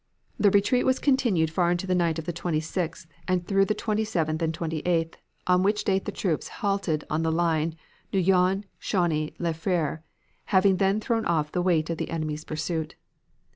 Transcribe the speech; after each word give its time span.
"The 0.39 0.49
retreat 0.49 0.83
was 0.83 0.97
continued 0.97 1.51
far 1.51 1.69
into 1.69 1.85
the 1.85 1.93
night 1.93 2.17
of 2.17 2.25
the 2.25 2.33
26th 2.33 3.05
and 3.27 3.45
through 3.45 3.65
the 3.65 3.75
27th 3.75 4.41
and 4.41 4.51
28th, 4.51 5.13
on 5.45 5.61
which 5.61 5.83
date 5.83 6.05
the 6.05 6.11
troops 6.11 6.47
halted 6.47 7.03
on 7.07 7.21
the 7.21 7.31
line 7.31 7.75
Noyon 8.11 8.63
Chauny 8.81 9.35
LaFere, 9.37 9.99
having 10.45 10.77
then 10.77 10.99
thrown 10.99 11.27
off 11.27 11.51
the 11.51 11.61
weight 11.61 11.91
of 11.91 11.99
the 11.99 12.09
enemy's 12.09 12.43
pursuit. 12.43 12.95